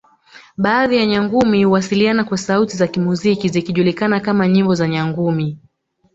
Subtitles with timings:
[0.57, 5.59] Baadhi ya Nyangumi huwasiliana kwa sauti za kimuziki zikijulikana kama nyimbo za Nyangumi